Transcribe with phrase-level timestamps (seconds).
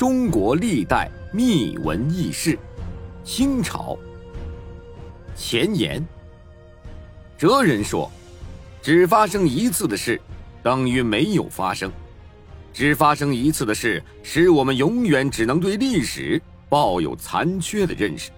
[0.00, 2.58] 中国历代秘闻轶事，
[3.22, 3.98] 清朝。
[5.36, 6.02] 前言。
[7.36, 8.10] 哲人说，
[8.80, 10.18] 只发生一次的事，
[10.62, 11.90] 等于没有发生；
[12.72, 16.40] 只发生一次的事，使我们永远只能对历史
[16.70, 18.30] 抱有残缺的认识。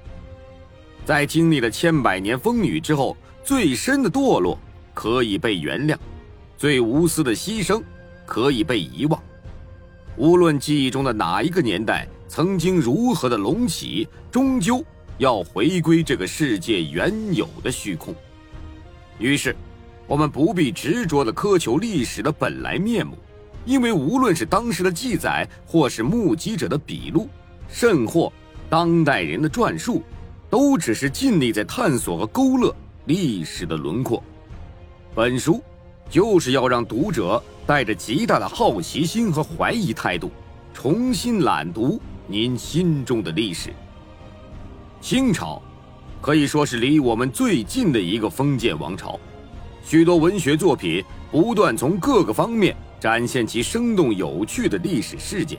[1.04, 4.58] 在经历了千百年风雨之后，最深的堕落
[4.92, 5.96] 可以被原谅，
[6.58, 7.80] 最无私的牺牲
[8.26, 9.22] 可以被遗忘。
[10.16, 14.84] 无论记忆中的哪一个年代曾经如何的隆起，终究
[15.18, 18.14] 要回归这个世界原有的虚空。
[19.18, 19.54] 于是，
[20.06, 23.16] 我们不必执着地苛求历史的本来面目，
[23.64, 27.28] 因为无论是当时的记载，或是目击者的笔录，
[27.68, 28.30] 甚或
[28.68, 30.02] 当代人的传述，
[30.50, 32.74] 都只是尽力在探索和勾勒
[33.06, 34.22] 历史的轮廓。
[35.14, 35.62] 本书
[36.10, 40.30] 就是要让读者带着极大的好奇心和怀疑态度，
[40.72, 43.72] 重新览读您心中的历史。
[45.00, 45.60] 清朝。
[46.20, 49.18] 可以说是离我们最近的一个封建王朝，
[49.84, 55.58] 许多文学作品不断从各个方面展现其生动有趣的历史事件，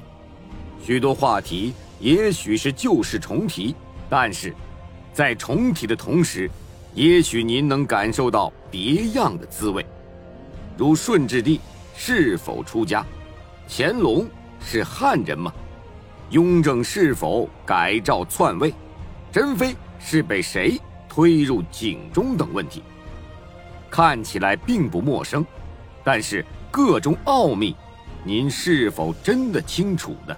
[0.82, 3.76] 许多话题也许是旧事重提，
[4.10, 4.56] 但是，
[5.12, 6.50] 在重提的同时，
[6.96, 9.86] 也许您能感受到别样的滋味，
[10.78, 11.60] 如顺治帝
[11.96, 13.06] 是否出家，
[13.68, 14.28] 乾隆
[14.60, 15.54] 是汉人吗？
[16.30, 18.74] 雍正是否改诏篡位？
[19.32, 19.76] 珍妃。
[20.06, 20.78] 是被谁
[21.08, 22.84] 推入井中等问题，
[23.90, 25.46] 看起来并不陌生，
[26.04, 27.74] 但是各种奥秘，
[28.22, 30.36] 您是否真的清楚呢？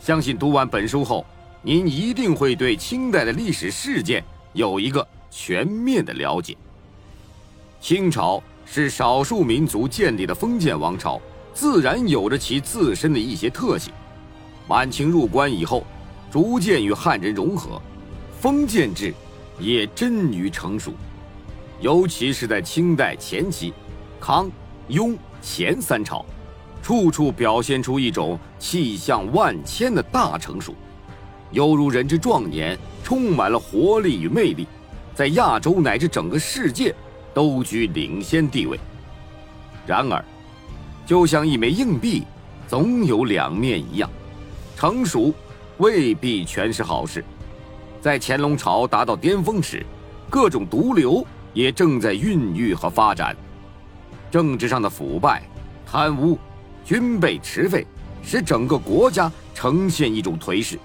[0.00, 1.26] 相信读完本书后，
[1.60, 4.24] 您一定会对清代的历史事件
[4.54, 6.56] 有一个全面的了解。
[7.82, 11.20] 清朝是少数民族建立的封建王朝，
[11.52, 13.92] 自然有着其自身的一些特性。
[14.66, 15.84] 满清入关以后，
[16.30, 17.80] 逐渐与汉人融合。
[18.40, 19.14] 封建制
[19.58, 20.92] 也臻于成熟，
[21.80, 23.72] 尤其是在清代前期，
[24.20, 24.50] 康、
[24.88, 26.24] 雍、乾三朝，
[26.82, 30.74] 处处表现出一种气象万千的大成熟，
[31.52, 34.66] 犹如人之壮年，充满了活力与魅力，
[35.14, 36.94] 在亚洲乃至整个世界
[37.34, 38.78] 都居领先地位。
[39.86, 40.24] 然而，
[41.04, 42.24] 就像一枚硬币，
[42.66, 44.08] 总有两面一样，
[44.76, 45.34] 成熟
[45.76, 47.22] 未必全是好事。
[48.00, 49.84] 在乾隆朝达到巅峰时，
[50.30, 53.36] 各种毒瘤也正在孕育和发展。
[54.30, 55.42] 政治上的腐败、
[55.86, 56.38] 贪污、
[56.84, 57.86] 军备驰废，
[58.22, 60.78] 使整个国家呈现一种颓势。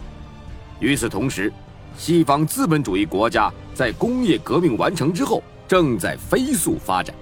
[0.79, 1.51] 与此同时，
[1.97, 7.16] 西方资本主义国家在工业革命完成之后，正在飞速发展。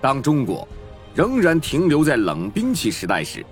[0.00, 0.66] 当中国
[1.14, 3.44] 仍然停留在冷兵器时代时，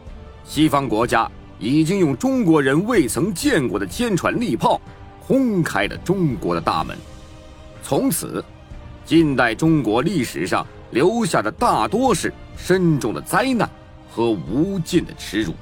[0.44, 4.80] 西方国家已经用中国人未曾见过的坚船利炮。
[5.26, 6.94] 轰开了中国的大门，
[7.82, 8.44] 从此，
[9.06, 13.66] 近代中国历史上留下的大多是深重的灾难
[14.10, 15.54] 和无尽的耻辱。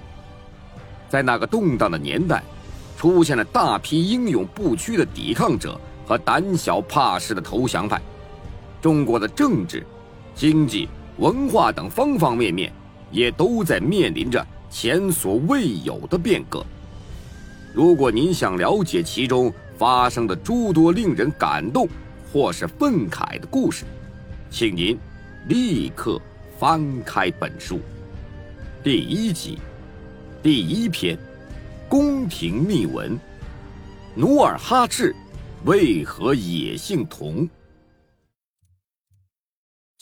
[1.08, 2.42] 在那个动荡的年代，
[2.96, 8.02] 出现了大批英勇不屈的抵抗者和胆小怕事的投降派。
[8.82, 9.86] 中国的政治、
[10.34, 10.88] 经济、
[11.18, 12.72] 文化等方方面面，
[13.12, 16.66] 也都在面临着前所未有的变革。
[17.72, 21.88] 如果您想了解其中发生的诸多令人感动
[22.32, 23.84] 或是愤慨的故事，
[24.50, 24.98] 请您
[25.46, 26.20] 立刻
[26.58, 27.78] 翻开本书。
[28.82, 29.60] 第一集，
[30.42, 31.16] 第一篇，
[31.88, 33.16] 宫廷秘闻：
[34.16, 35.14] 努尔哈赤
[35.66, 37.48] 为何也姓佟？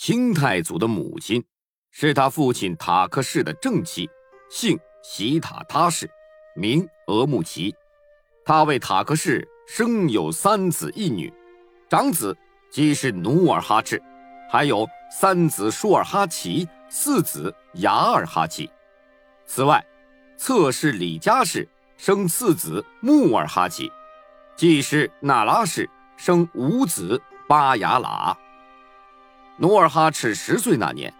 [0.02, 1.44] 清太祖的母亲
[1.90, 4.08] 是他父亲塔克氏的正妻，
[4.48, 6.10] 姓喜塔他氏。
[6.56, 7.74] 名额木齐，
[8.42, 11.30] 他为塔克氏生有三子一女，
[11.86, 12.34] 长子
[12.70, 14.02] 即是努尔哈赤，
[14.50, 18.70] 还有三子舒尔哈齐，四子雅尔哈齐。
[19.44, 19.84] 此外，
[20.38, 21.68] 侧室李家氏
[21.98, 23.92] 生四子穆尔哈齐，
[24.56, 25.86] 继室那拉氏
[26.16, 28.34] 生五子巴雅喇。
[29.62, 31.12] 努尔哈赤十岁那年，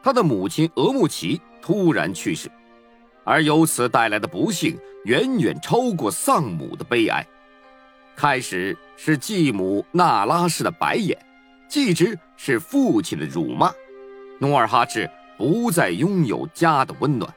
[0.00, 2.48] 他的母亲额木齐突然去世。
[3.24, 7.26] 而由此带来的不幸远远超过丧母的悲哀。
[8.14, 11.18] 开始是继母那拉氏的白眼，
[11.68, 13.72] 继之是父亲的辱骂。
[14.38, 17.28] 努尔哈赤不再拥有家的温暖，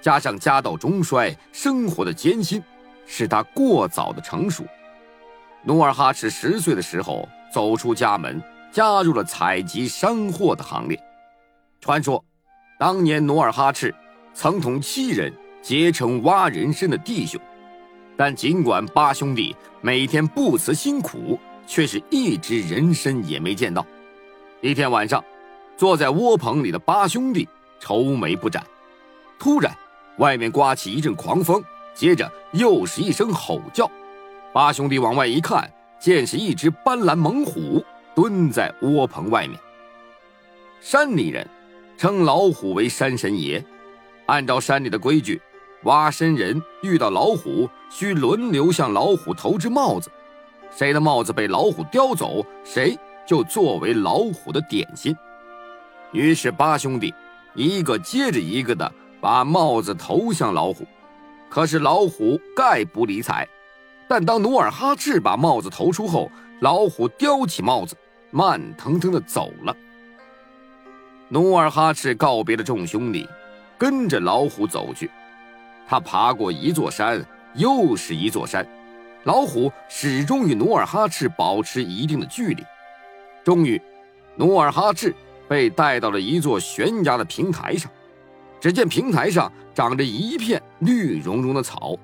[0.00, 2.62] 加上家道中衰，生活的艰辛，
[3.06, 4.64] 使他过早的成熟。
[5.64, 8.40] 努尔哈赤十岁的时候走出家门，
[8.74, 11.00] 加入了采集山货的行列。
[11.80, 12.24] 传说，
[12.76, 13.94] 当年努尔哈赤。
[14.36, 15.32] 曾同七人
[15.62, 17.40] 结成挖人参的弟兄。
[18.16, 21.38] 但尽管八兄弟每天不辞辛苦，
[21.68, 23.86] 却是一只人参也没见到。
[24.60, 25.22] 一天晚上，
[25.76, 27.48] 坐在窝棚里的八兄弟
[27.78, 28.66] 愁眉不展。
[29.38, 29.72] 突然，
[30.18, 31.62] 外面刮起一阵狂风，
[31.94, 33.88] 接着又是一声吼叫。
[34.52, 39.58] 八兄弟往外一看，见是一只斑斓猛虎蹲在窝棚外面。
[40.80, 41.48] 山里人
[41.96, 43.64] 称老虎为山神爷，
[44.26, 45.40] 按照山里的规矩。
[45.84, 50.10] 挖参人遇到老虎，需轮流向老虎投掷帽子，
[50.70, 55.14] 谁的帽子被老虎叼走，谁就作为老虎的点心。
[56.10, 57.12] 于是八兄弟
[57.54, 58.90] 一个接着一个的
[59.20, 60.86] 把帽子投向老虎，
[61.50, 63.46] 可是老虎概不理睬。
[64.08, 67.94] 但当努尔哈赤把帽子投出后，老虎叼起帽子，
[68.36, 69.76] 慢腾腾的走了。
[71.28, 73.28] 努尔哈赤告别了众兄弟，
[73.78, 75.08] 跟着老虎走去。
[75.86, 78.66] 他爬过一座山，又是一座山，
[79.22, 82.64] 老虎始终与努尔哈赤保持一定的距离。
[83.44, 83.80] 终于，
[84.34, 85.14] 努尔哈赤
[85.48, 87.88] 被带到了一座悬崖的平台上。
[88.60, 91.96] 只见平台上长着一片绿茸茸的草，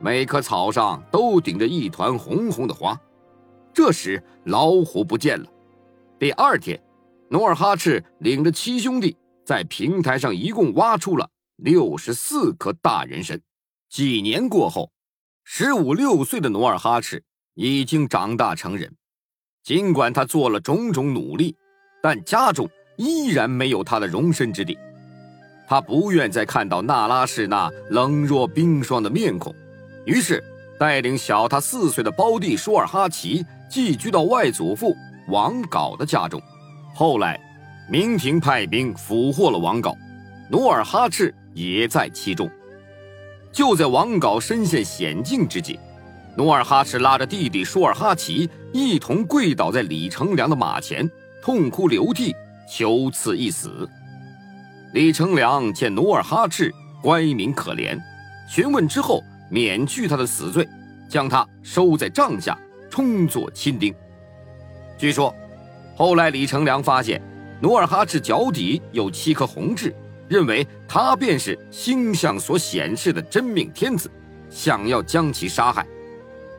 [0.00, 2.98] 每棵草上都顶着一团红红的花。
[3.72, 5.46] 这时，老虎不见了。
[6.18, 6.80] 第二天，
[7.30, 9.16] 努尔哈赤领着七兄弟
[9.46, 11.30] 在平台上一共挖出了。
[11.58, 13.40] 六十四颗大人参。
[13.88, 14.90] 几年过后，
[15.44, 17.22] 十五六岁的努尔哈赤
[17.54, 18.92] 已经长大成人。
[19.62, 21.54] 尽管他做了种种努力，
[22.02, 24.76] 但家中依然没有他的容身之地。
[25.68, 29.54] 他不愿再看到那拉氏那冷若冰霜的面孔，
[30.04, 30.42] 于是
[30.80, 34.96] 带领小他四岁的胞弟舒尔哈齐寄居到外祖父
[35.28, 36.40] 王杲的家中。
[36.94, 37.40] 后来，
[37.90, 39.96] 明廷派兵俘获了王杲，
[40.50, 41.34] 努尔哈赤。
[41.54, 42.48] 也在其中。
[43.50, 45.76] 就在王杲身陷险境之际，
[46.36, 51.10] 努尔哈赤拉着弟弟舒尔哈齐一同跪倒在李成梁的马前，
[51.42, 52.32] 痛哭流涕，
[52.70, 53.88] 求赐一死。
[54.92, 56.72] 李成梁见努尔哈赤
[57.02, 57.98] 乖明可怜，
[58.48, 59.20] 询问之后
[59.50, 60.68] 免去他的死罪，
[61.10, 62.56] 将他收在帐下，
[62.88, 63.92] 充作亲丁。
[64.98, 65.34] 据说，
[65.96, 67.22] 后来李成梁发现
[67.60, 69.94] 努尔哈赤脚底有七颗红痣。
[70.28, 74.10] 认为他便是星象所显示的真命天子，
[74.50, 75.86] 想要将其杀害。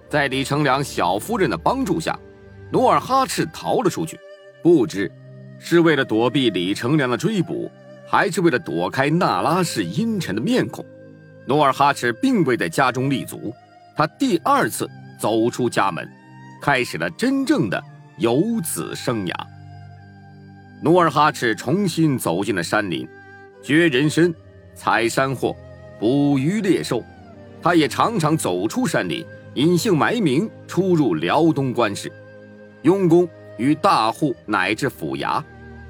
[0.09, 2.17] 在李成梁小夫人的帮助下，
[2.71, 4.19] 努尔哈赤逃了出去。
[4.63, 5.11] 不知
[5.59, 7.69] 是为了躲避李成梁的追捕，
[8.07, 10.83] 还是为了躲开那拉氏阴沉的面孔，
[11.45, 13.53] 努尔哈赤并未在家中立足。
[13.95, 14.89] 他第二次
[15.19, 16.09] 走出家门，
[16.59, 17.79] 开始了真正的
[18.19, 19.33] 游子生涯。
[20.81, 23.07] 努尔哈赤重新走进了山林。
[23.61, 24.33] 掘人参、
[24.73, 25.53] 采山货、
[25.99, 27.03] 捕鱼猎兽，
[27.61, 29.25] 他也常常走出山林，
[29.55, 32.09] 隐姓埋名出入辽东官市、
[32.83, 33.27] 佣工
[33.57, 35.43] 与大户乃至府衙，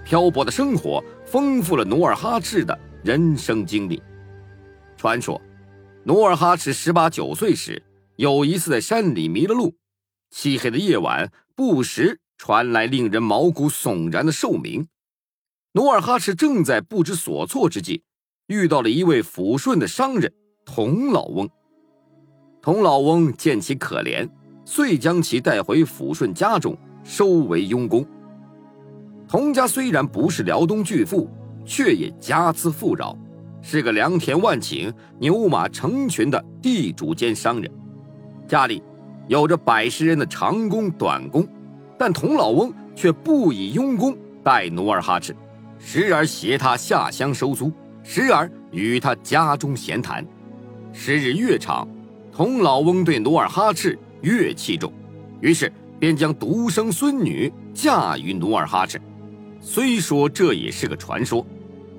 [0.04, 4.02] 漂泊的生活丰富了努尔哈赤的人生经历。
[4.98, 5.40] 传说，
[6.04, 7.80] 努尔哈赤十八九岁时，
[8.16, 9.76] 有一次在山里迷了路，
[10.32, 14.88] 漆黑的夜晚，不时传来令人毛骨悚然的兽鸣。
[15.74, 18.02] 努尔哈赤正在不知所措之际，
[18.48, 20.32] 遇到了一位抚顺的商人
[20.66, 21.50] 童老翁。
[22.62, 24.26] 童老翁见其可怜，
[24.64, 28.08] 遂将其带回抚顺家中，收为佣工。
[29.28, 31.30] 童家虽然不是辽东巨富，
[31.66, 33.14] 却也家资富饶，
[33.62, 37.70] 是个良田万顷、牛马成群的地主兼商人，
[38.48, 38.82] 家里
[39.30, 41.48] 有着百十人的长工、短工，
[42.00, 45.36] 但童老翁却不以佣工待努尔哈赤。
[45.78, 47.72] 时而携他下乡收租，
[48.04, 50.26] 时而与他家中闲谈。
[50.92, 51.88] 时日越长，
[52.32, 54.92] 童老翁对努尔哈赤越器重，
[55.42, 59.00] 于是便将独生孙女嫁于努尔哈赤。
[59.62, 61.46] 虽说这也是个传说，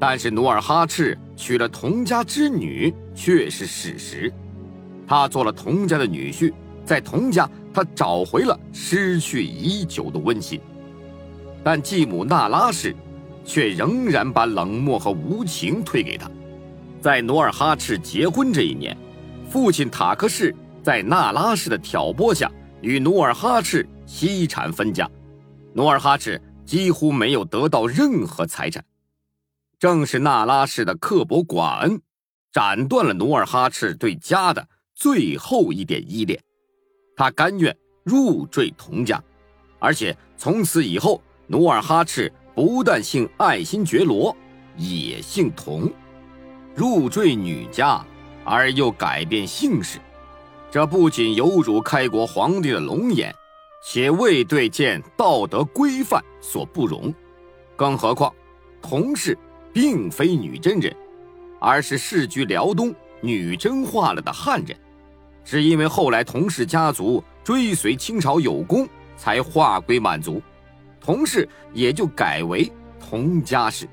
[0.00, 4.32] 但是努尔哈赤娶了童家之女却是事实。
[5.06, 6.52] 他做了童家的女婿，
[6.90, 10.61] 在童家他找回了失去已久的温馨，
[11.62, 12.92] 但继母那拉氏。
[13.42, 16.30] 却仍然把冷漠和无情推给他。
[17.00, 18.97] 在努尔哈赤结婚这一年，
[19.49, 20.54] 父亲塔克氏
[20.85, 25.11] 在那拉氏的挑拨下，与努尔哈赤惜产分家，
[25.73, 28.85] 努尔哈赤几乎没有得到任何财产。
[29.78, 32.00] 正是那拉氏的刻薄寡恩，
[32.52, 36.40] 斩断了努尔哈赤对家的最后一点依恋。
[37.20, 39.22] 他甘愿入赘童家，
[39.78, 42.32] 而且从此以后，努尔哈赤。
[42.54, 44.34] 不但姓爱新觉罗，
[44.74, 45.92] 也姓童，
[46.74, 48.02] 入赘女家，
[48.42, 49.98] 而又改变姓氏，
[50.70, 53.34] 这不仅有辱开国皇帝的龙颜，
[53.84, 57.12] 且未对见道德规范所不容。
[57.76, 58.32] 更何况，
[58.80, 59.36] 童氏
[59.74, 60.96] 并非女真人，
[61.60, 64.74] 而是世居辽东、女真化了的汉人。
[65.44, 70.40] 是因为后来童氏家族追随清朝有功，才划归满族，
[71.00, 72.70] 童氏也就改为
[73.00, 73.88] 童家氏。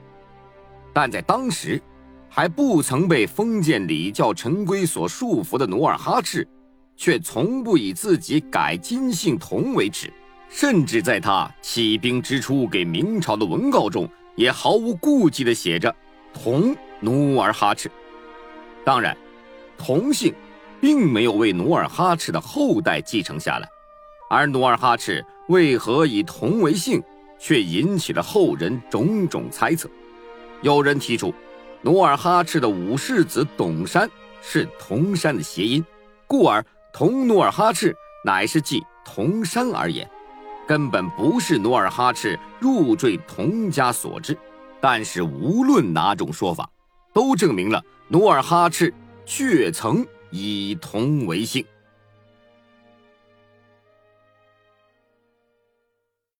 [0.93, 1.81] 但在当时，
[2.29, 6.47] 还不曾被封建礼教陈规所束缚的努尔哈赤，
[6.95, 10.11] 却从不以自己改金姓童为耻，
[10.49, 15.95] 甚至在他起兵之初给明朝的文告中，也毫无顾忌地写着
[16.33, 17.89] “同努尔哈赤”。
[18.85, 19.15] 当然，
[19.77, 20.33] 同姓。
[20.79, 23.69] 并没有为努尔哈赤的后代继承下来，
[24.29, 27.01] 而努尔哈赤为何以同为姓，
[27.39, 29.89] 却引起了后人种种猜测。
[30.61, 31.33] 有人提出，
[31.81, 34.09] 努尔哈赤的五世子董山
[34.41, 35.83] 是铜山的谐音，
[36.25, 40.09] 故而同努尔哈赤乃是继铜山而言，
[40.67, 44.37] 根本不是努尔哈赤入赘童家所致。
[44.79, 46.69] 但是无论哪种说法，
[47.13, 48.93] 都证明了努尔哈赤
[49.25, 50.05] 确曾。
[50.31, 51.65] 以同为姓。